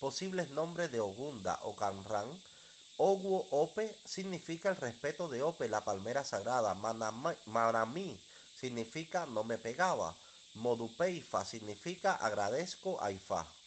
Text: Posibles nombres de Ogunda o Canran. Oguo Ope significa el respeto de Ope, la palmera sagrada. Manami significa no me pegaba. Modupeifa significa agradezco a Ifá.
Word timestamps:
Posibles 0.00 0.48
nombres 0.48 0.90
de 0.90 0.98
Ogunda 0.98 1.58
o 1.62 1.76
Canran. 1.76 2.42
Oguo 2.96 3.46
Ope 3.50 4.00
significa 4.04 4.70
el 4.70 4.76
respeto 4.76 5.28
de 5.28 5.42
Ope, 5.42 5.68
la 5.68 5.84
palmera 5.84 6.24
sagrada. 6.24 6.74
Manami 6.74 8.18
significa 8.54 9.26
no 9.26 9.44
me 9.44 9.58
pegaba. 9.58 10.16
Modupeifa 10.54 11.44
significa 11.44 12.14
agradezco 12.14 12.98
a 13.02 13.12
Ifá. 13.12 13.59